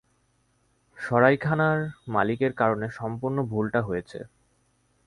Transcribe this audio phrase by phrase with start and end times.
[0.97, 1.79] সরাইখানার
[2.07, 4.19] মালিকের কারণে সম্পুর্ণ ভুলটা হয়েছে।